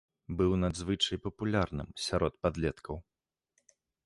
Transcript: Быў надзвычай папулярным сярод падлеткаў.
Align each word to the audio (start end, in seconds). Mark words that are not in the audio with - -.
Быў 0.37 0.53
надзвычай 0.63 1.21
папулярным 1.25 1.89
сярод 2.07 2.33
падлеткаў. 2.47 2.95